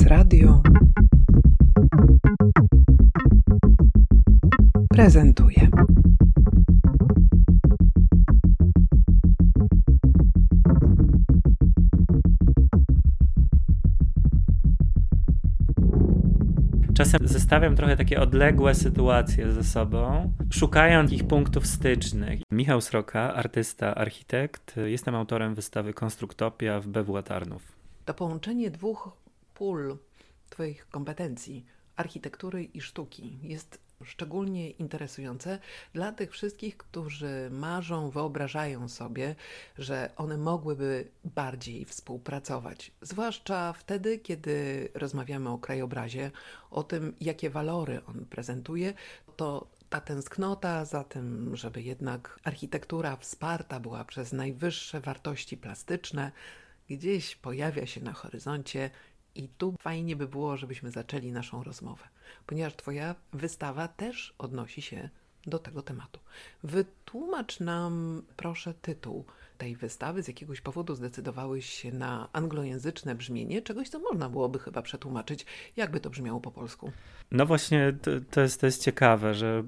[0.00, 0.62] Prezes Radio
[4.88, 5.68] prezentuje.
[16.94, 22.40] Czasem zestawiam trochę takie odległe sytuacje ze sobą, szukając ich punktów stycznych.
[22.50, 27.62] Michał Sroka, artysta, architekt, jestem autorem wystawy Konstruktopia w BWA Tarnów.
[28.04, 29.20] To połączenie dwóch
[29.60, 29.98] pól
[30.50, 35.58] Twoich kompetencji, architektury i sztuki, jest szczególnie interesujące
[35.92, 39.34] dla tych wszystkich, którzy marzą, wyobrażają sobie,
[39.78, 42.92] że one mogłyby bardziej współpracować.
[43.02, 46.30] Zwłaszcza wtedy, kiedy rozmawiamy o krajobrazie,
[46.70, 48.94] o tym, jakie walory on prezentuje,
[49.36, 56.32] to ta tęsknota za tym, żeby jednak architektura wsparta była przez najwyższe wartości plastyczne,
[56.90, 58.90] gdzieś pojawia się na horyzoncie
[59.34, 62.08] i tu fajnie by było, żebyśmy zaczęli naszą rozmowę,
[62.46, 65.08] ponieważ Twoja wystawa też odnosi się
[65.46, 66.20] do tego tematu.
[66.62, 69.24] Wytłumacz nam, proszę, tytuł
[69.60, 70.22] tej wystawy.
[70.22, 75.46] Z jakiegoś powodu zdecydowałeś się na anglojęzyczne brzmienie, czegoś, co można byłoby chyba przetłumaczyć.
[75.76, 76.92] Jakby to brzmiało po polsku?
[77.30, 79.62] No właśnie, to, to, jest, to jest ciekawe, że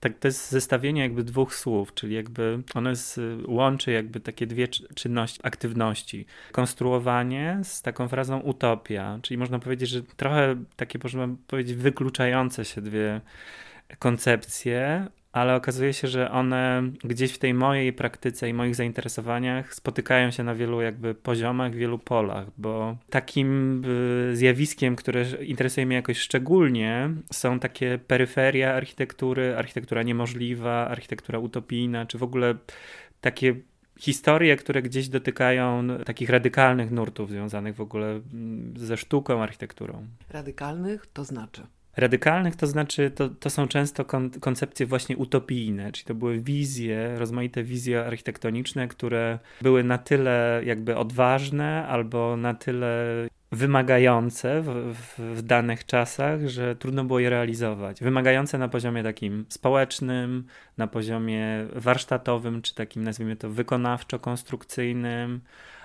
[0.00, 4.68] tak, to jest zestawienie jakby dwóch słów, czyli jakby ono jest, łączy jakby takie dwie
[4.68, 6.26] czynności, aktywności.
[6.52, 12.80] Konstruowanie z taką frazą utopia, czyli można powiedzieć, że trochę takie, można powiedzieć, wykluczające się
[12.80, 13.20] dwie
[13.98, 20.30] koncepcje, ale okazuje się, że one gdzieś w tej mojej praktyce i moich zainteresowaniach spotykają
[20.30, 23.82] się na wielu jakby poziomach, wielu polach, bo takim
[24.30, 32.06] y, zjawiskiem, które interesuje mnie jakoś szczególnie, są takie peryferia architektury, architektura niemożliwa, architektura utopijna,
[32.06, 32.54] czy w ogóle
[33.20, 33.54] takie
[33.98, 40.06] historie, które gdzieś dotykają takich radykalnych nurtów związanych w ogóle mm, ze sztuką, architekturą.
[40.30, 41.66] Radykalnych to znaczy?
[41.96, 47.18] Radykalnych to znaczy, to, to są często kon, koncepcje właśnie utopijne, czyli to były wizje,
[47.18, 53.04] rozmaite wizje architektoniczne, które były na tyle jakby odważne albo na tyle
[53.52, 58.00] wymagające w, w, w, danych czasach, że trudno było je realizować.
[58.00, 60.44] Wymagające na poziomie takim społecznym,
[60.78, 65.38] na poziomie warsztatowym, czy takim nazwijmy to wykonawczo-konstrukcyjnym,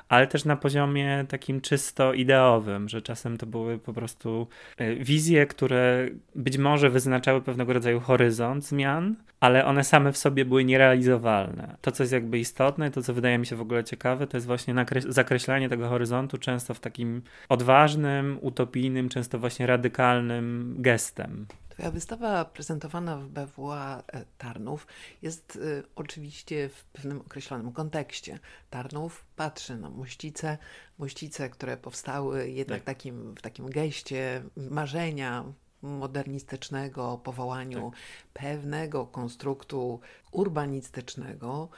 [0.10, 5.46] ale też na poziomie takim czysto ideowym, że czasem to były po prostu e, wizje,
[5.46, 11.76] które być może wyznaczały pewnego rodzaju horyzont zmian, ale one same w sobie były nierealizowalne.
[11.82, 14.48] To, co jest jakby istotne, to, co wydaje mi się w ogóle ciekawe, to jest
[14.48, 14.76] właśnie
[15.08, 21.46] zakreślanie tego horyzontu często w takim odważnym, utopijnym, często właśnie radykalnym gestem.
[21.76, 24.88] Twoja wystawa prezentowana w BWA e, Tarnów
[25.22, 28.40] jest y, oczywiście w pewnym określonym kontekście.
[28.70, 30.58] Tarnów patrzy na mościce,
[30.98, 32.86] mościce, które powstały jednak tak.
[32.86, 35.46] takim, w takim geście marzenia
[35.82, 38.00] modernistycznego, powołaniu tak.
[38.34, 40.00] pewnego konstruktu
[40.32, 41.70] urbanistycznego.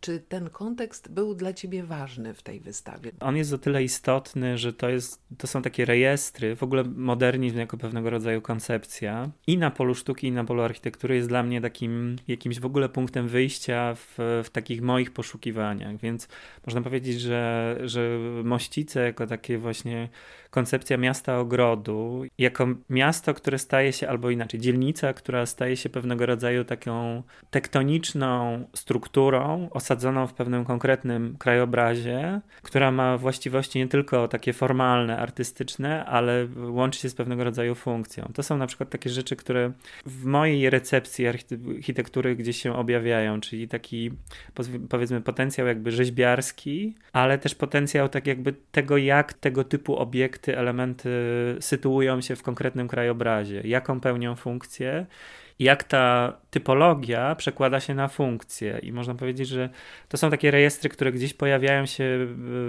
[0.00, 3.12] Czy ten kontekst był dla ciebie ważny w tej wystawie?
[3.20, 7.58] On jest o tyle istotny, że to, jest, to są takie rejestry, w ogóle modernizm
[7.58, 11.60] jako pewnego rodzaju koncepcja i na polu sztuki, i na polu architektury jest dla mnie
[11.60, 14.14] takim jakimś w ogóle punktem wyjścia w,
[14.44, 16.28] w takich moich poszukiwaniach, więc
[16.66, 20.08] można powiedzieć, że, że Mościce jako takie właśnie
[20.50, 26.26] koncepcja miasta ogrodu, jako miasto, które staje się, albo inaczej, dzielnica, która staje się pewnego
[26.26, 34.52] rodzaju taką tektoniczną strukturą, osadzoną w pewnym konkretnym krajobrazie, która ma właściwości nie tylko takie
[34.52, 38.30] formalne, artystyczne, ale łączy się z pewnego rodzaju funkcją.
[38.34, 39.72] To są na przykład takie rzeczy, które
[40.06, 44.10] w mojej recepcji architektury gdzieś się objawiają, czyli taki
[44.88, 51.10] powiedzmy potencjał jakby rzeźbiarski, ale też potencjał tak jakby tego, jak tego typu obiekty, elementy
[51.60, 55.06] sytuują się w konkretnym krajobrazie, jaką pełnią funkcję
[55.60, 58.78] jak ta typologia przekłada się na funkcje.
[58.82, 59.70] I można powiedzieć, że
[60.08, 62.04] to są takie rejestry, które gdzieś pojawiają się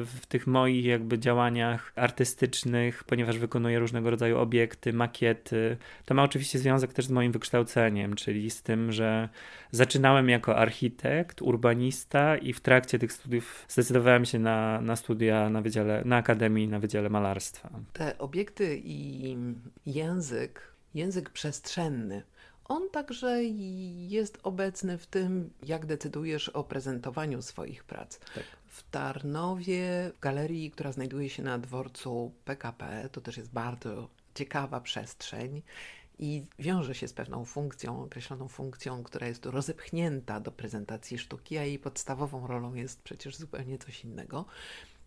[0.05, 5.77] w tych moich jakby działaniach artystycznych, ponieważ wykonuję różnego rodzaju obiekty, makiety.
[6.05, 9.29] To ma oczywiście związek też z moim wykształceniem, czyli z tym, że
[9.71, 15.61] zaczynałem jako architekt, urbanista i w trakcie tych studiów zdecydowałem się na, na studia na,
[15.61, 17.69] wydziale, na Akademii, na Wydziale Malarstwa.
[17.93, 19.37] Te obiekty i
[19.85, 20.61] język,
[20.93, 22.23] język przestrzenny,
[22.71, 28.19] on także jest obecny w tym, jak decydujesz o prezentowaniu swoich prac.
[28.19, 28.43] Tak.
[28.67, 34.81] W Tarnowie, w galerii, która znajduje się na dworcu PKP, to też jest bardzo ciekawa
[34.81, 35.61] przestrzeń
[36.19, 41.63] i wiąże się z pewną funkcją, określoną funkcją, która jest rozepchnięta do prezentacji sztuki, a
[41.63, 44.45] jej podstawową rolą jest przecież zupełnie coś innego.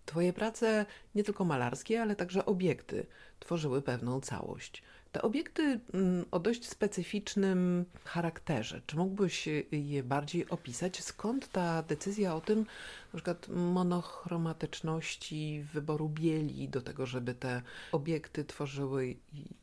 [0.07, 3.07] Twoje prace, nie tylko malarskie, ale także obiekty,
[3.41, 4.83] tworzyły pewną całość.
[5.15, 8.81] Te obiekty mm, o dość specyficznym charakterze.
[8.87, 11.03] Czy mógłbyś je bardziej opisać?
[11.03, 12.67] Skąd ta decyzja o tym,
[13.15, 17.63] na przykład monochromatyczności wyboru bieli do tego, żeby te
[17.93, 19.17] obiekty tworzyły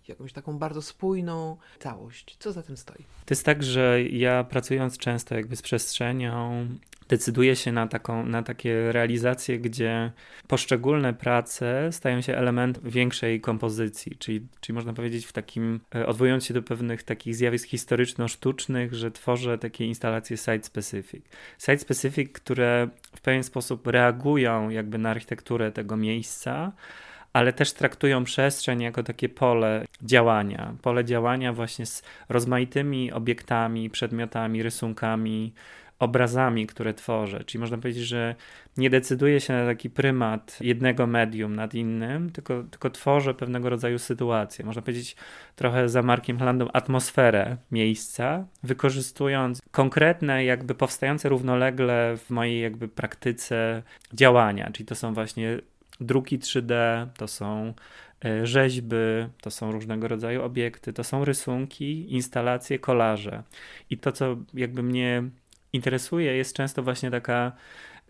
[0.07, 2.37] jakąś taką bardzo spójną całość?
[2.39, 3.05] Co za tym stoi?
[3.25, 6.67] To jest tak, że ja pracując często jakby z przestrzenią,
[7.11, 10.11] decyduje się na, taką, na takie realizacje, gdzie
[10.47, 16.45] poszczególne prace stają się elementem większej kompozycji, czyli, czyli można powiedzieć w takim, e, odwołując
[16.45, 21.21] się do pewnych takich zjawisk historyczno-sztucznych, że tworzę takie instalacje site-specific.
[21.59, 26.71] Site-specific, które w pewien sposób reagują jakby na architekturę tego miejsca,
[27.33, 30.73] ale też traktują przestrzeń jako takie pole działania.
[30.81, 35.53] Pole działania właśnie z rozmaitymi obiektami, przedmiotami, rysunkami,
[36.01, 37.43] obrazami, które tworzę.
[37.45, 38.35] Czyli można powiedzieć, że
[38.77, 43.99] nie decyduję się na taki prymat jednego medium nad innym, tylko, tylko tworzę pewnego rodzaju
[43.99, 44.65] sytuację.
[44.65, 45.15] Można powiedzieć
[45.55, 53.83] trochę za Markiem Hlandą atmosferę miejsca, wykorzystując konkretne, jakby powstające równolegle w mojej jakby praktyce
[54.13, 54.71] działania.
[54.71, 55.59] Czyli to są właśnie
[55.99, 56.73] druki 3D,
[57.17, 57.73] to są
[58.25, 58.95] e, rzeźby,
[59.41, 63.43] to są różnego rodzaju obiekty, to są rysunki, instalacje, kolaże.
[63.89, 65.23] I to, co jakby mnie
[65.73, 67.51] interesuje, jest często właśnie taka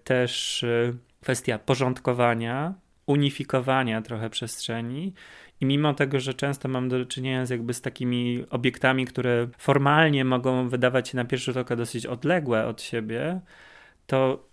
[0.04, 2.74] też y, kwestia porządkowania,
[3.06, 5.14] unifikowania trochę przestrzeni.
[5.62, 10.26] I mimo tego, że często mam do czynienia z jakby z takimi obiektami, które formalnie
[10.26, 13.42] mogą wydawać się na pierwszy rzut oka dosyć odległe od siebie,
[14.08, 14.52] to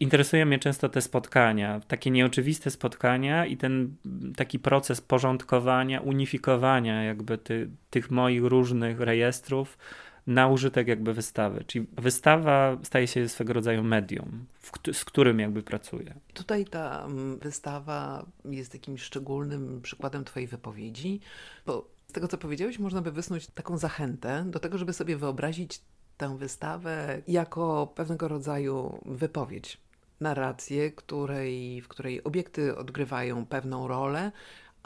[0.00, 3.96] interesują mnie często te spotkania, takie nieoczywiste spotkania i ten
[4.36, 9.78] taki proces porządkowania, unifikowania jakby ty, tych moich różnych rejestrów
[10.26, 11.64] na użytek jakby wystawy.
[11.66, 14.46] Czyli wystawa staje się swego rodzaju medium,
[14.92, 16.14] z którym jakby pracuję.
[16.34, 21.20] Tutaj ta mm, wystawa jest jakimś szczególnym przykładem Twojej wypowiedzi,
[21.66, 25.80] bo z tego, co powiedziałeś, można by wysnuć taką zachętę do tego, żeby sobie wyobrazić
[26.16, 29.80] tę wystawę jako pewnego rodzaju wypowiedź,
[30.20, 34.32] narrację, której, w której obiekty odgrywają pewną rolę,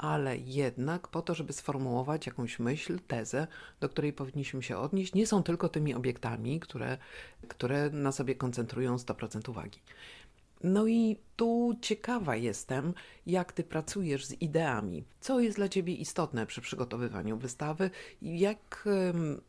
[0.00, 3.46] ale jednak po to, żeby sformułować jakąś myśl, tezę,
[3.80, 6.98] do której powinniśmy się odnieść, nie są tylko tymi obiektami, które,
[7.48, 9.78] które na sobie koncentrują 100% uwagi.
[10.64, 12.94] No i tu ciekawa jestem,
[13.26, 15.04] jak ty pracujesz z ideami.
[15.20, 17.90] Co jest dla ciebie istotne przy przygotowywaniu wystawy
[18.22, 18.88] jak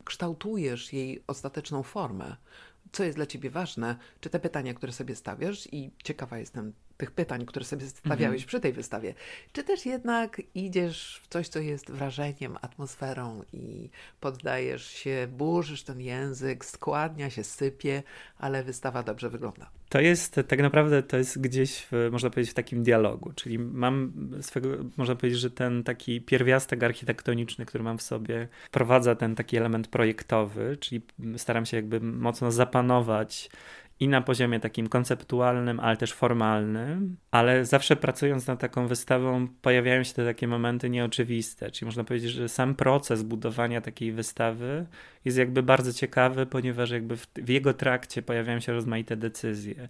[0.04, 2.36] kształtujesz jej ostateczną formę?
[2.92, 3.96] Co jest dla ciebie ważne?
[4.20, 8.48] Czy te pytania, które sobie stawiasz, i ciekawa jestem tych pytań, które sobie stawiałeś mhm.
[8.48, 9.14] przy tej wystawie,
[9.52, 13.90] czy też jednak idziesz w coś, co jest wrażeniem, atmosferą i
[14.20, 18.02] poddajesz się, burzysz ten język, składnia się, sypie,
[18.38, 19.70] ale wystawa dobrze wygląda.
[19.88, 24.12] To jest tak naprawdę, to jest gdzieś, w, można powiedzieć, w takim dialogu, czyli mam
[24.40, 29.56] swego, można powiedzieć, że ten taki pierwiastek architektoniczny, który mam w sobie, wprowadza ten taki
[29.56, 31.02] element projektowy, czyli
[31.36, 33.50] staram się jakby mocno zapanować
[34.02, 40.02] i na poziomie takim konceptualnym, ale też formalnym, ale zawsze pracując nad taką wystawą pojawiają
[40.02, 44.86] się te takie momenty nieoczywiste, czyli można powiedzieć, że sam proces budowania takiej wystawy
[45.24, 49.88] jest jakby bardzo ciekawy, ponieważ jakby w, w jego trakcie pojawiają się rozmaite decyzje.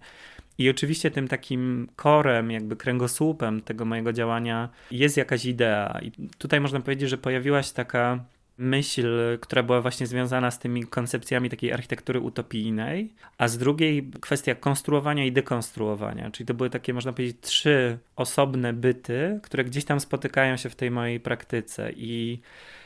[0.57, 5.99] I oczywiście tym takim korem, jakby kręgosłupem tego mojego działania jest jakaś idea.
[6.01, 8.25] I tutaj można powiedzieć, że pojawiła się taka
[8.57, 14.55] myśl, która była właśnie związana z tymi koncepcjami takiej architektury utopijnej, a z drugiej kwestia
[14.55, 19.99] konstruowania i dekonstruowania, czyli to były takie, można powiedzieć, trzy osobne byty, które gdzieś tam
[19.99, 21.91] spotykają się w tej mojej praktyce.
[21.91, 22.39] I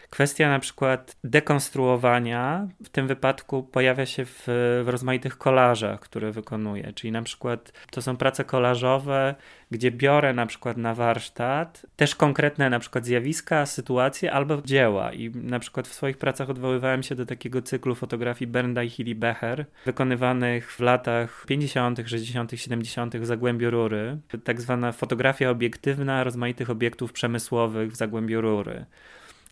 [0.10, 4.44] Kwestia na przykład dekonstruowania w tym wypadku pojawia się w,
[4.84, 6.94] w rozmaitych kolażach, które wykonuję.
[6.94, 9.36] Czyli na przykład to są prace kolażowe,
[9.72, 15.14] gdzie biorę na przykład na warsztat też konkretne na przykład zjawiska, sytuacje albo dzieła.
[15.14, 19.16] I na przykład w swoich pracach odwoływałem się do takiego cyklu fotografii Bernda i Hilly
[19.16, 23.18] Becher, wykonywanych w latach 50., 60., 70.
[23.18, 24.18] w Zagłębiu Rury.
[24.44, 28.86] Tak zwana fotografia obiektywna rozmaitych obiektów przemysłowych w Zagłębiu Rury.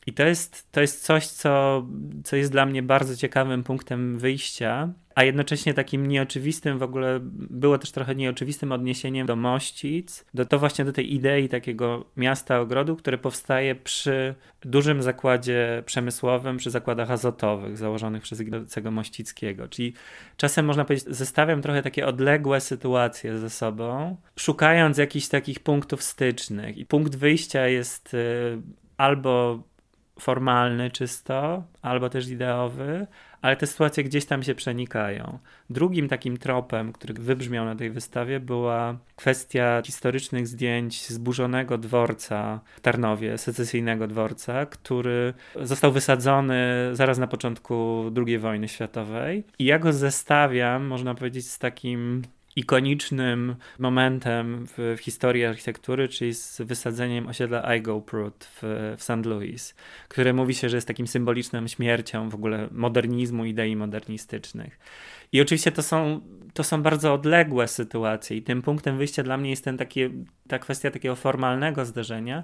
[0.05, 1.85] I to jest, to jest coś, co,
[2.23, 7.77] co jest dla mnie bardzo ciekawym punktem wyjścia, a jednocześnie takim nieoczywistym, w ogóle było
[7.77, 12.95] też trochę nieoczywistym odniesieniem do Mościc, do to właśnie do tej idei takiego miasta ogrodu,
[12.95, 19.67] które powstaje przy dużym zakładzie przemysłowym, przy zakładach azotowych założonych przez Ignacego Mościckiego.
[19.67, 19.93] Czyli
[20.37, 26.77] czasem można powiedzieć, zestawiam trochę takie odległe sytuacje ze sobą, szukając jakichś takich punktów stycznych.
[26.77, 28.61] I punkt wyjścia jest y,
[28.97, 29.63] albo
[30.19, 33.07] formalny czysto, albo też ideowy,
[33.41, 35.39] ale te sytuacje gdzieś tam się przenikają.
[35.69, 42.79] Drugim takim tropem, który wybrzmiał na tej wystawie, była kwestia historycznych zdjęć zburzonego dworca w
[42.79, 49.43] Tarnowie, secesyjnego dworca, który został wysadzony zaraz na początku II wojny światowej.
[49.59, 52.21] I ja go zestawiam, można powiedzieć, z takim
[52.55, 57.63] ikonicznym momentem w, w, historii architektury, czyli z wysadzeniem osiedla
[58.05, 58.61] Prut w,
[58.97, 59.25] w St.
[59.25, 59.75] Louis,
[60.07, 64.79] które mówi się, że jest takim symboliczną śmiercią w ogóle modernizmu, idei modernistycznych.
[65.31, 66.21] I oczywiście to są,
[66.53, 70.01] to są bardzo odległe sytuacje i tym punktem wyjścia dla mnie jest ten taki,
[70.47, 72.43] ta kwestia takiego formalnego zderzenia,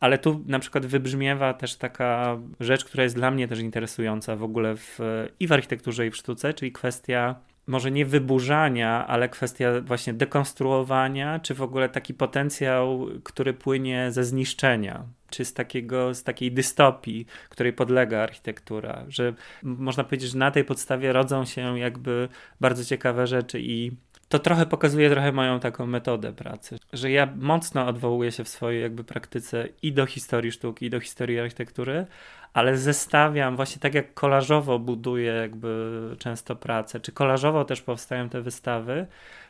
[0.00, 4.42] ale tu na przykład wybrzmiewa też taka rzecz, która jest dla mnie też interesująca w
[4.42, 4.98] ogóle w,
[5.40, 7.34] i w architekturze, i w sztuce, czyli kwestia
[7.68, 14.24] może nie wyburzania, ale kwestia właśnie dekonstruowania, czy w ogóle taki potencjał, który płynie ze
[14.24, 19.04] zniszczenia, czy z, takiego, z takiej dystopii, której podlega architektura.
[19.08, 22.28] Że można powiedzieć, że na tej podstawie rodzą się jakby
[22.60, 23.92] bardzo ciekawe rzeczy i
[24.28, 28.82] to trochę pokazuje trochę moją taką metodę pracy, że ja mocno odwołuję się w swojej
[28.82, 32.06] jakby praktyce i do historii sztuki, i do historii architektury,
[32.52, 38.40] ale zestawiam właśnie tak jak kolażowo buduję jakby często pracę, czy kolażowo też powstają te
[38.42, 39.06] wystawy,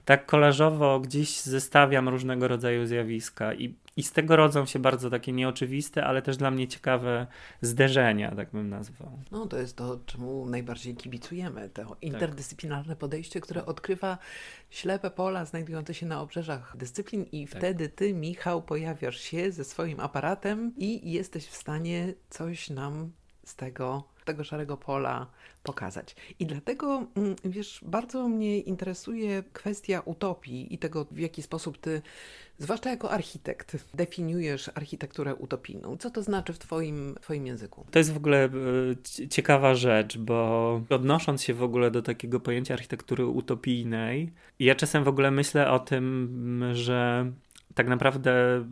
[0.08, 5.32] tak kolażowo gdzieś zestawiam różnego rodzaju zjawiska i, i z tego rodzą się bardzo takie
[5.32, 7.26] nieoczywiste, ale też dla mnie ciekawe
[7.62, 9.18] zderzenia, tak bym nazwał.
[9.30, 14.18] No to jest to, czemu najbardziej kibicujemy, to interdyscyplinarne podejście, które odkrywa
[14.70, 17.58] ślepe pola znajdujące się na obrzeżach dyscyplin i tak.
[17.58, 23.12] wtedy ty, Michał, pojawiasz się ze swoim aparatem i jesteś w stanie coś nam
[23.44, 25.26] z tego tego szarego pola
[25.62, 26.16] pokazać.
[26.38, 32.02] I dlatego, mm, wiesz, bardzo mnie interesuje kwestia utopii i tego, w jaki sposób ty,
[32.58, 35.96] zwłaszcza jako architekt, definiujesz architekturę utopijną.
[35.96, 37.86] Co to znaczy w twoim, twoim języku?
[37.90, 42.74] To jest w ogóle e, ciekawa rzecz, bo odnosząc się w ogóle do takiego pojęcia
[42.74, 47.32] architektury utopijnej, ja czasem w ogóle myślę o tym, że
[47.78, 48.64] tak naprawdę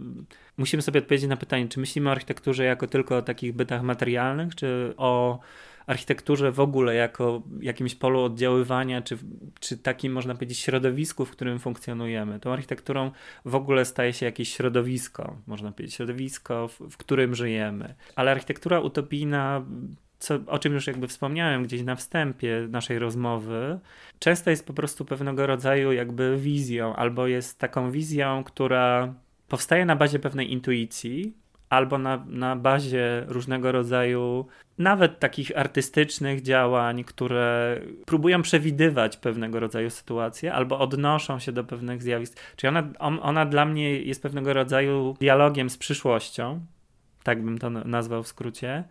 [0.56, 4.54] musimy sobie odpowiedzieć na pytanie, czy myślimy o architekturze jako tylko o takich bytach materialnych,
[4.54, 5.38] czy o
[5.86, 9.18] architekturze w ogóle jako jakimś polu oddziaływania, czy,
[9.60, 12.40] czy takim, można powiedzieć, środowisku, w którym funkcjonujemy.
[12.40, 13.10] Tą architekturą
[13.44, 17.94] w ogóle staje się jakieś środowisko, można powiedzieć, środowisko, w, w którym żyjemy.
[18.16, 19.64] Ale architektura utopijna
[20.18, 23.78] co, o czym już jakby wspomniałem gdzieś na wstępie naszej rozmowy,
[24.18, 29.14] często jest po prostu pewnego rodzaju jakby wizją, albo jest taką wizją, która
[29.48, 31.32] powstaje na bazie pewnej intuicji,
[31.68, 34.46] albo na, na bazie różnego rodzaju,
[34.78, 42.02] nawet takich artystycznych działań, które próbują przewidywać pewnego rodzaju sytuacje, albo odnoszą się do pewnych
[42.02, 42.40] zjawisk.
[42.56, 46.60] Czyli ona, on, ona dla mnie jest pewnego rodzaju dialogiem z przyszłością,
[47.22, 48.84] tak bym to nazwał w skrócie.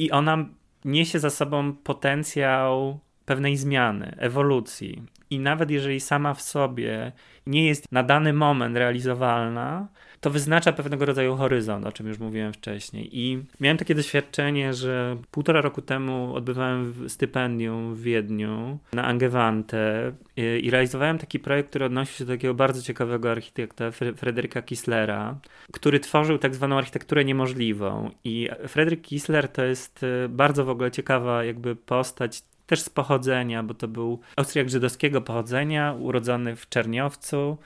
[0.00, 0.44] I ona
[0.84, 5.02] niesie za sobą potencjał pewnej zmiany, ewolucji.
[5.30, 7.12] I nawet jeżeli sama w sobie
[7.46, 9.88] nie jest na dany moment realizowalna,
[10.20, 13.18] to wyznacza pewnego rodzaju horyzont, o czym już mówiłem wcześniej.
[13.18, 20.70] I miałem takie doświadczenie, że półtora roku temu odbywałem stypendium w Wiedniu na Angewandte i
[20.70, 25.38] realizowałem taki projekt, który odnosił się do takiego bardzo ciekawego architekta, Fredryka Kislera,
[25.72, 28.10] który tworzył tak zwaną architekturę niemożliwą.
[28.24, 33.62] I Fredryk Kisler to jest e, bardzo w ogóle ciekawa jakby postać, też z pochodzenia,
[33.62, 37.58] bo to był Austriak żydowskiego pochodzenia, urodzony w Czerniowcu,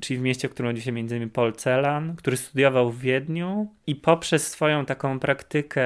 [0.00, 1.30] czyli w mieście, w którym urodził się m.in.
[1.30, 5.84] Paul Celan, który studiował w Wiedniu i poprzez swoją taką praktykę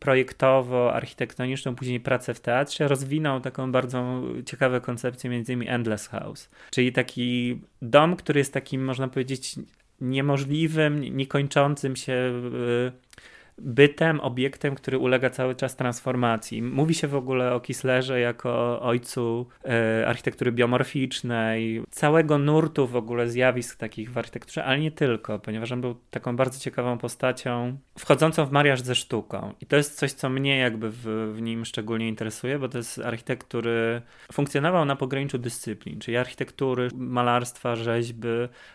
[0.00, 5.68] projektowo-architektoniczną, później pracę w teatrze, rozwinął taką bardzo ciekawą koncepcję m.in.
[5.68, 9.56] Endless House, czyli taki dom, który jest takim, można powiedzieć,
[10.00, 13.14] niemożliwym, niekończącym się y,
[13.58, 16.62] bytem, obiektem, który ulega cały czas transformacji.
[16.62, 23.28] Mówi się w ogóle o Kislerze jako ojcu e, architektury biomorficznej, całego nurtu w ogóle
[23.28, 28.46] zjawisk takich w architekturze, ale nie tylko, ponieważ on był taką bardzo ciekawą postacią, wchodzącą
[28.46, 29.54] w mariaż ze sztuką.
[29.60, 32.98] I to jest coś, co mnie jakby w, w nim szczególnie interesuje, bo to jest
[32.98, 38.28] architekt, który funkcjonował na pograniczu dyscyplin, czyli architektury, malarstwa, rzeźby,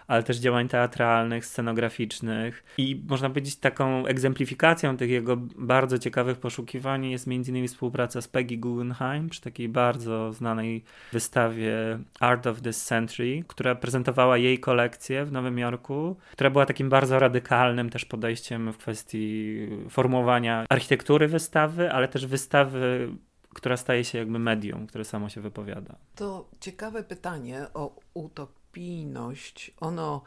[0.08, 6.38] ale też działań teatralnych, scenograficznych i można powiedzieć taką egzemplifikacją Ilustracją tych jego bardzo ciekawych
[6.38, 7.68] poszukiwań jest m.in.
[7.68, 14.38] współpraca z Peggy Guggenheim przy takiej bardzo znanej wystawie Art of this Century, która prezentowała
[14.38, 19.58] jej kolekcję w Nowym Jorku, która była takim bardzo radykalnym też podejściem w kwestii
[19.90, 23.10] formułowania architektury wystawy, ale też wystawy
[23.54, 25.96] która staje się jakby medium, które samo się wypowiada.
[26.16, 30.22] To ciekawe pytanie o utopijność, ono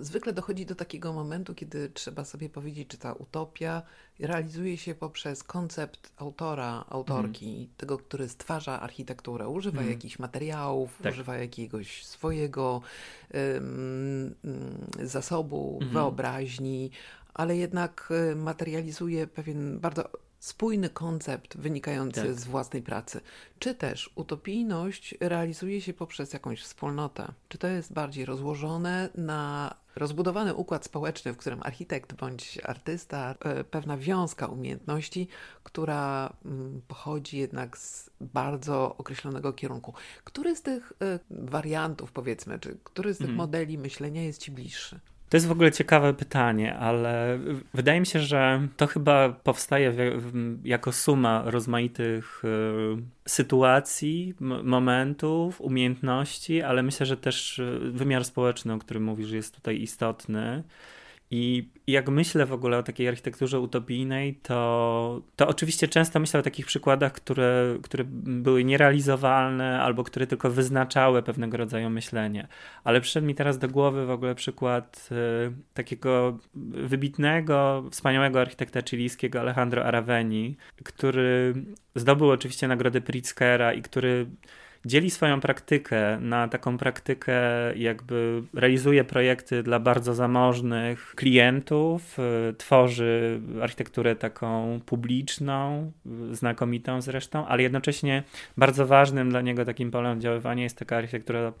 [0.00, 3.82] zwykle dochodzi do takiego momentu, kiedy trzeba sobie powiedzieć, czy ta utopia
[4.18, 7.68] realizuje się poprzez koncept autora, autorki, mm.
[7.76, 9.90] tego, który stwarza architekturę, używa mm.
[9.90, 11.12] jakichś materiałów, tak.
[11.12, 12.80] używa jakiegoś swojego
[13.34, 14.34] um,
[15.02, 15.92] zasobu, mm.
[15.92, 16.90] wyobraźni,
[17.34, 22.34] ale jednak y, materializuje pewien bardzo spójny koncept wynikający tak.
[22.34, 23.20] z własnej pracy.
[23.58, 27.32] Czy też utopijność realizuje się poprzez jakąś wspólnotę?
[27.48, 33.64] Czy to jest bardziej rozłożone na rozbudowany układ społeczny, w którym architekt bądź artysta, e,
[33.64, 35.28] pewna wiązka umiejętności,
[35.62, 39.94] która mm, pochodzi jednak z bardzo określonego kierunku.
[40.24, 43.36] Który z tych e, wariantów, powiedzmy, czy który z tych mhm.
[43.36, 45.00] modeli myślenia jest Ci bliższy?
[45.28, 47.38] To jest w ogóle ciekawe pytanie, ale
[47.74, 49.94] wydaje mi się, że to chyba powstaje
[50.64, 58.78] jako suma rozmaitych y, sytuacji, momentów, umiejętności, ale myślę, że też y, wymiar społeczny, o
[58.78, 60.62] którym mówisz, jest tutaj istotny.
[61.30, 66.42] I jak myślę w ogóle o takiej architekturze utopijnej, to, to oczywiście często myślę o
[66.42, 72.48] takich przykładach, które, które były nierealizowalne albo które tylko wyznaczały pewnego rodzaju myślenie.
[72.84, 76.38] Ale przyszedł mi teraz do głowy w ogóle przykład y, takiego
[76.74, 81.54] wybitnego, wspaniałego architekta chilijskiego Alejandro Araveni, który
[81.94, 84.26] zdobył oczywiście nagrodę Pritzkera i który
[84.84, 87.34] dzieli swoją praktykę na taką praktykę,
[87.76, 95.92] jakby realizuje projekty dla bardzo zamożnych klientów, y, tworzy architekturę taką publiczną,
[96.32, 98.22] znakomitą zresztą, ale jednocześnie
[98.56, 101.52] bardzo ważnym dla niego takim polem działania jest taka architektura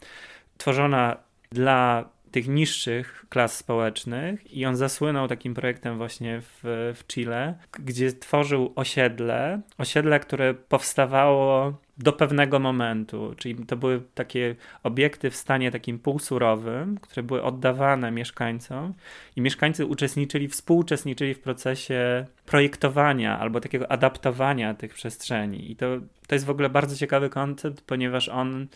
[0.58, 1.16] tworzona
[1.52, 6.60] dla tych niższych klas społecznych i on zasłynął takim projektem właśnie w,
[6.94, 14.56] w Chile, gdzie tworzył osiedle, osiedle, które powstawało do pewnego momentu, czyli to były takie
[14.82, 18.94] obiekty w stanie takim półsurowym, które były oddawane mieszkańcom
[19.36, 25.70] i mieszkańcy uczestniczyli, współuczestniczyli w procesie projektowania albo takiego adaptowania tych przestrzeni.
[25.70, 25.86] I to,
[26.26, 28.66] to jest w ogóle bardzo ciekawy koncept, ponieważ on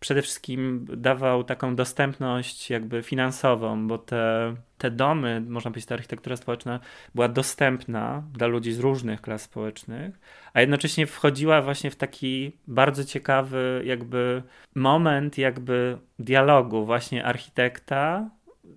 [0.00, 6.36] przede wszystkim dawał taką dostępność jakby finansową, bo te, te domy, można powiedzieć, ta architektura
[6.36, 6.80] społeczna
[7.14, 10.20] była dostępna dla ludzi z różnych klas społecznych,
[10.52, 14.42] a jednocześnie wchodziła właśnie w taki bardzo ciekawy jakby
[14.74, 18.30] moment jakby dialogu właśnie architekta,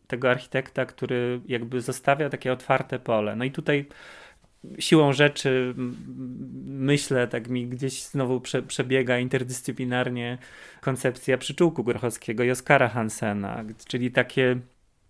[0.07, 3.35] tego architekta, który jakby zostawia takie otwarte pole.
[3.35, 3.85] No i tutaj
[4.79, 5.73] siłą rzeczy
[6.65, 10.37] myślę, tak mi gdzieś znowu prze, przebiega interdyscyplinarnie
[10.81, 14.59] koncepcja przyczółku Grochowskiego i Oskara Hansena, czyli takie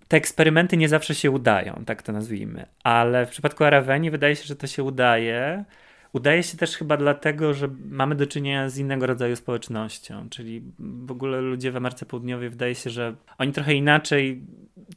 [0.08, 4.44] te eksperymenty nie zawsze się udają, tak to nazwijmy, ale w przypadku Araveni wydaje się,
[4.44, 5.66] że to się udaje.
[6.14, 11.12] Udaje się też chyba dlatego, że mamy do czynienia z innego rodzaju społecznością, czyli w
[11.12, 14.42] ogóle ludzie w Ameryce Południowej wydaje się, że oni trochę inaczej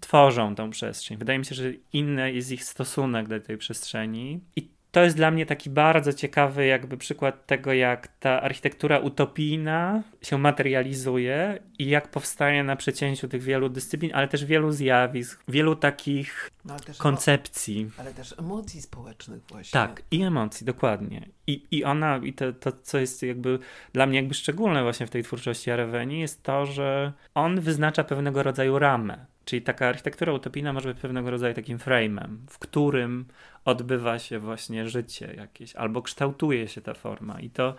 [0.01, 1.19] tworzą tą przestrzeń.
[1.19, 5.31] Wydaje mi się, że inny jest ich stosunek do tej przestrzeni i to jest dla
[5.31, 12.09] mnie taki bardzo ciekawy jakby przykład tego, jak ta architektura utopijna się materializuje i jak
[12.09, 17.91] powstaje na przecięciu tych wielu dyscyplin, ale też wielu zjawisk, wielu takich no, ale koncepcji.
[17.99, 19.73] ale też emocji społecznych właśnie.
[19.73, 21.29] Tak, i emocji, dokładnie.
[21.47, 23.59] I, i ona, i to, to, co jest jakby
[23.93, 28.43] dla mnie jakby szczególne właśnie w tej twórczości Areveni, jest to, że on wyznacza pewnego
[28.43, 29.27] rodzaju ramę.
[29.45, 33.27] Czyli taka architektura utopijna może być pewnego rodzaju takim frame'em, w którym
[33.65, 37.41] odbywa się właśnie życie jakieś, albo kształtuje się ta forma.
[37.41, 37.75] I to,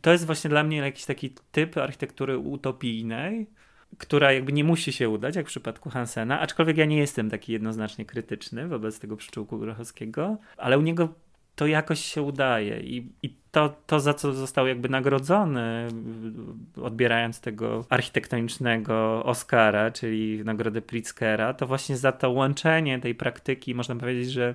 [0.00, 3.46] to jest właśnie dla mnie jakiś taki typ architektury utopijnej,
[3.98, 7.52] która jakby nie musi się udać, jak w przypadku Hansena, aczkolwiek ja nie jestem taki
[7.52, 11.08] jednoznacznie krytyczny wobec tego pszczółku Grochowskiego, ale u niego
[11.56, 15.88] to jakoś się udaje i, i to, to, za co został jakby nagrodzony,
[16.82, 23.96] odbierając tego architektonicznego Oscara, czyli nagrodę Pritzkera, to właśnie za to łączenie tej praktyki, można
[23.96, 24.54] powiedzieć, że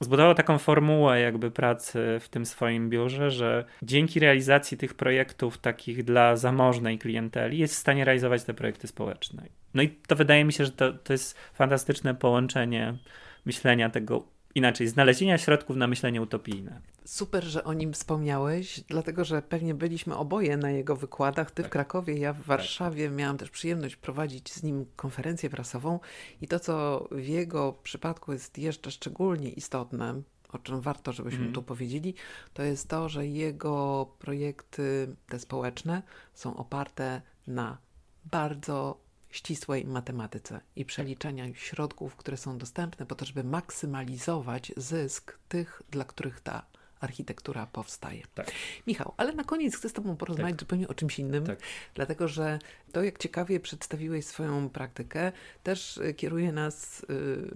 [0.00, 6.04] zbudował taką formułę jakby pracy w tym swoim biurze, że dzięki realizacji tych projektów takich
[6.04, 9.42] dla zamożnej klienteli jest w stanie realizować te projekty społeczne.
[9.74, 12.94] No i to wydaje mi się, że to, to jest fantastyczne połączenie
[13.44, 16.80] myślenia tego inaczej, znalezienia środków na myślenie utopijne.
[17.04, 21.50] Super, że o nim wspomniałeś, dlatego że pewnie byliśmy oboje na jego wykładach.
[21.50, 21.70] Ty tak.
[21.70, 22.46] w Krakowie, ja w tak.
[22.46, 23.06] Warszawie.
[23.06, 23.16] Tak.
[23.16, 26.00] Miałam też przyjemność prowadzić z nim konferencję prasową
[26.40, 31.52] i to, co w jego przypadku jest jeszcze szczególnie istotne, o czym warto, żebyśmy mm.
[31.52, 32.14] tu powiedzieli,
[32.54, 36.02] to jest to, że jego projekty, te społeczne,
[36.34, 37.78] są oparte na
[38.24, 39.00] bardzo
[39.32, 46.04] ścisłej matematyce i przeliczenia środków, które są dostępne po to, żeby maksymalizować zysk tych, dla
[46.04, 46.66] których ta
[47.02, 48.22] architektura powstaje.
[48.34, 48.52] Tak.
[48.86, 50.60] Michał, ale na koniec chcę z Tobą porozmawiać tak.
[50.60, 51.58] zupełnie o czymś innym, tak.
[51.94, 52.58] dlatego że
[52.92, 57.06] to, jak ciekawie przedstawiłeś swoją praktykę, też y, kieruje nas y,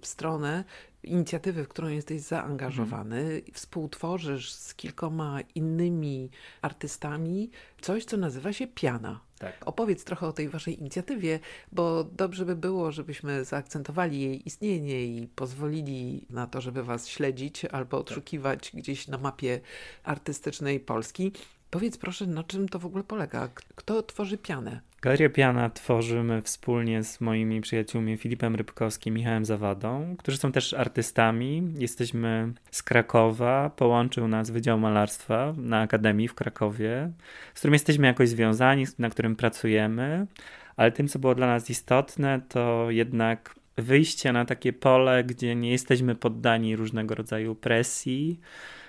[0.01, 0.65] w stronę
[1.03, 3.43] inicjatywy, w którą jesteś zaangażowany, mhm.
[3.53, 6.31] współtworzysz z kilkoma innymi
[6.63, 9.26] artystami coś, co nazywa się piana.
[9.39, 9.55] Tak.
[9.67, 11.41] Opowiedz trochę o tej waszej inicjatywie,
[11.73, 17.65] bo dobrze by było, żebyśmy zaakcentowali jej istnienie i pozwolili na to, żeby was śledzić
[17.65, 18.07] albo tak.
[18.07, 18.81] odszukiwać tak.
[18.81, 19.61] gdzieś na mapie
[20.05, 21.33] artystycznej Polski.
[21.77, 23.49] Powiedz proszę, na czym to w ogóle polega?
[23.75, 24.81] Kto tworzy pianę?
[25.03, 30.75] Galerię Piana tworzymy wspólnie z moimi przyjaciółmi Filipem Rybkowskim i Michałem Zawadą, którzy są też
[30.75, 31.73] artystami.
[31.79, 37.11] Jesteśmy z Krakowa, połączył nas Wydział Malarstwa na Akademii w Krakowie,
[37.55, 40.27] z którym jesteśmy jakoś związani, na którym pracujemy,
[40.77, 45.71] ale tym, co było dla nas istotne, to jednak wyjście na takie pole, gdzie nie
[45.71, 48.41] jesteśmy poddani różnego rodzaju presji,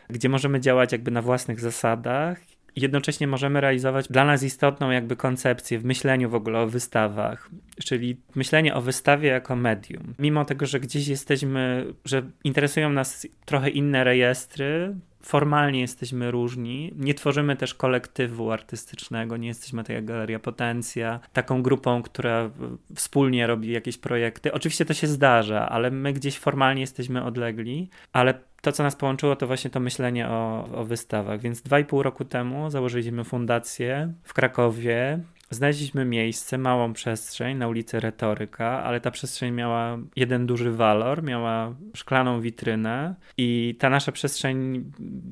[0.10, 2.47] gdzie możemy działać jakby na własnych zasadach
[2.78, 7.50] jednocześnie możemy realizować dla nas istotną jakby koncepcję w myśleniu w ogóle o wystawach,
[7.86, 10.14] czyli myślenie o wystawie jako medium.
[10.20, 14.96] Mimo tego, że gdzieś jesteśmy, że interesują nas trochę inne rejestry,
[15.28, 21.64] formalnie jesteśmy różni, nie tworzymy też kolektywu artystycznego, nie jesteśmy tak jak Galeria Potencja, taką
[21.64, 22.50] grupą, która
[22.96, 24.54] wspólnie robi jakieś projekty.
[24.54, 29.36] Oczywiście to się zdarza, ale my gdzieś formalnie jesteśmy odlegli, ale to, co nas połączyło,
[29.36, 31.42] to właśnie to myślenie o, o wystawach.
[31.42, 37.68] Więc dwa i pół roku temu założyliśmy fundację w Krakowie, Znaleźliśmy miejsce, małą przestrzeń na
[37.68, 44.12] ulicy Retoryka, ale ta przestrzeń miała jeden duży walor, miała szklaną witrynę i ta nasza
[44.12, 44.92] przestrzeń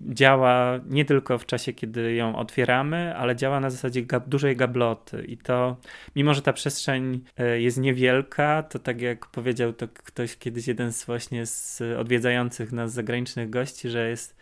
[0.10, 5.25] działa nie tylko w czasie, kiedy ją otwieramy, ale działa na zasadzie gab dużej gabloty.
[5.28, 5.78] I to,
[6.15, 10.93] mimo że ta przestrzeń e, jest niewielka, to tak jak powiedział to ktoś kiedyś, jeden
[10.93, 14.36] z właśnie z odwiedzających nas zagranicznych gości, że jest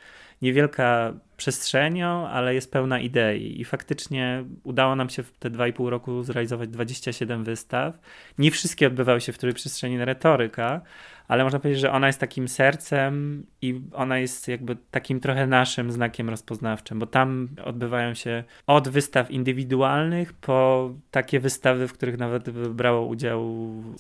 [0.44, 3.62] niewielka przestrzenią, ale jest pełna idei.
[3.62, 8.00] I faktycznie udało nam się w te 2,5 roku zrealizować 27 wystaw.
[8.38, 10.82] Nie wszystkie odbywały się w której przestrzeni retoryka,
[11.28, 15.92] ale można powiedzieć, że ona jest takim sercem i ona jest jakby takim trochę naszym
[15.92, 22.50] znakiem rozpoznawczym, bo tam odbywają się od wystaw indywidualnych po takie wystawy, w których nawet
[22.50, 23.54] brało udział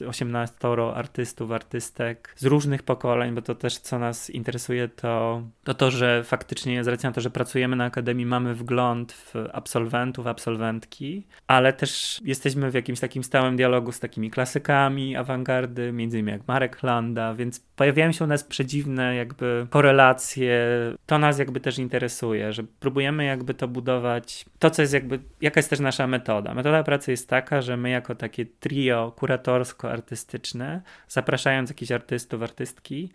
[0.07, 0.55] 18
[0.95, 6.23] artystów, artystek z różnych pokoleń, bo to też co nas interesuje to to, to że
[6.23, 11.73] faktycznie z racji na to, że pracujemy na Akademii, mamy wgląd w absolwentów, absolwentki, ale
[11.73, 16.75] też jesteśmy w jakimś takim stałym dialogu z takimi klasykami awangardy, między innymi jak Marek
[17.13, 20.59] Landa, więc pojawiają się u nas przedziwne jakby korelacje.
[21.05, 25.59] To nas jakby też interesuje, że próbujemy jakby to budować, to co jest jakby, jaka
[25.59, 26.53] jest też nasza metoda.
[26.53, 33.11] Metoda pracy jest taka, że my jako takie trio kuratorsko-artystyczne, zapraszając jakichś artystów, artystki,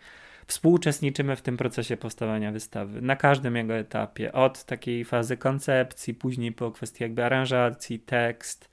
[0.47, 6.51] współuczestniczymy w tym procesie powstawania wystawy na każdym jego etapie, od takiej fazy koncepcji, później
[6.51, 8.69] po kwestii jakby aranżacji, tekst,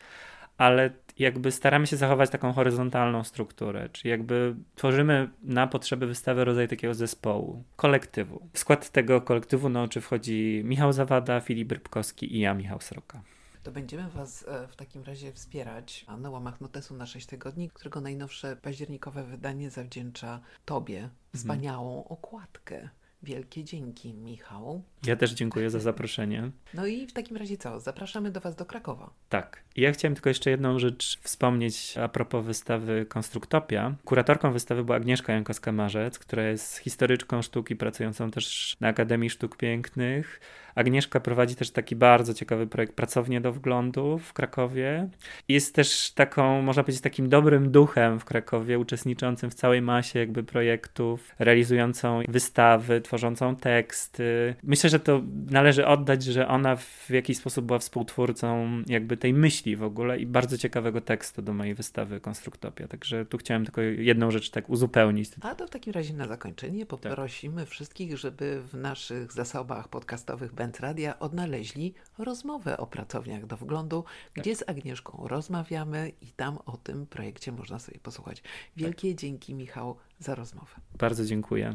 [0.58, 6.68] ale jakby staramy się zachować taką horyzontalną strukturę, czyli jakby tworzymy na potrzeby wystawy rodzaj
[6.68, 8.48] takiego zespołu, kolektywu.
[8.52, 13.22] W skład tego kolektywu no, czy wchodzi Michał Zawada, Filip Rybkowski i ja, Michał Sroka
[13.66, 18.00] to będziemy Was e, w takim razie wspierać na łamach notesu na 6 tygodni, którego
[18.00, 22.88] najnowsze październikowe wydanie zawdzięcza Tobie wspaniałą okładkę.
[23.26, 24.82] Wielkie dzięki, Michał.
[25.06, 26.50] Ja też dziękuję za zaproszenie.
[26.74, 27.80] No i w takim razie co?
[27.80, 29.10] Zapraszamy do Was do Krakowa.
[29.28, 29.62] Tak.
[29.76, 33.94] Ja chciałem tylko jeszcze jedną rzecz wspomnieć a propos wystawy Konstruktopia.
[34.04, 40.40] Kuratorką wystawy była Agnieszka Jankowska-Marzec, która jest historyczką sztuki, pracującą też na Akademii Sztuk Pięknych
[40.76, 45.08] Agnieszka prowadzi też taki bardzo ciekawy projekt Pracownie do wglądu w Krakowie.
[45.48, 50.44] Jest też taką, można powiedzieć, takim dobrym duchem w Krakowie, uczestniczącym w całej masie jakby
[50.44, 54.54] projektów, realizującą wystawy, tworzącą teksty.
[54.62, 59.76] Myślę, że to należy oddać, że ona w jakiś sposób była współtwórcą jakby tej myśli
[59.76, 62.88] w ogóle i bardzo ciekawego tekstu do mojej wystawy Konstruktopia.
[62.88, 65.30] Także tu chciałem tylko jedną rzecz tak uzupełnić.
[65.40, 67.70] A to w takim razie na zakończenie poprosimy tak.
[67.70, 74.44] wszystkich, żeby w naszych zasobach podcastowych Radia odnaleźli rozmowę o pracowniach do wglądu, tak.
[74.44, 78.42] gdzie z Agnieszką rozmawiamy i tam o tym projekcie można sobie posłuchać.
[78.76, 79.18] Wielkie tak.
[79.18, 80.74] dzięki Michał za rozmowę.
[80.98, 81.74] Bardzo dziękuję.